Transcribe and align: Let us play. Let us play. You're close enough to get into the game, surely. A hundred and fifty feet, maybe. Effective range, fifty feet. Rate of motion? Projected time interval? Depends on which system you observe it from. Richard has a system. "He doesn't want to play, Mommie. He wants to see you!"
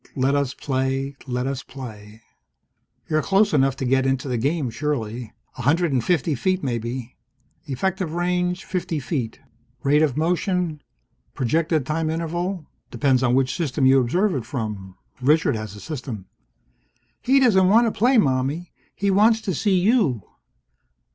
Let 0.15 0.33
us 0.33 0.55
play. 0.55 1.15
Let 1.27 1.45
us 1.45 1.61
play. 1.61 2.23
You're 3.07 3.21
close 3.21 3.53
enough 3.53 3.75
to 3.75 3.85
get 3.85 4.07
into 4.07 4.27
the 4.27 4.35
game, 4.39 4.71
surely. 4.71 5.31
A 5.59 5.61
hundred 5.61 5.93
and 5.93 6.03
fifty 6.03 6.33
feet, 6.33 6.63
maybe. 6.63 7.17
Effective 7.65 8.13
range, 8.13 8.65
fifty 8.65 8.99
feet. 8.99 9.41
Rate 9.83 10.01
of 10.01 10.17
motion? 10.17 10.81
Projected 11.35 11.85
time 11.85 12.09
interval? 12.09 12.65
Depends 12.89 13.21
on 13.21 13.35
which 13.35 13.55
system 13.55 13.85
you 13.85 14.01
observe 14.01 14.33
it 14.33 14.43
from. 14.43 14.95
Richard 15.21 15.55
has 15.55 15.75
a 15.75 15.79
system. 15.79 16.25
"He 17.21 17.39
doesn't 17.39 17.69
want 17.69 17.85
to 17.85 17.91
play, 17.91 18.17
Mommie. 18.17 18.73
He 18.95 19.11
wants 19.11 19.39
to 19.41 19.53
see 19.53 19.79
you!" 19.79 20.23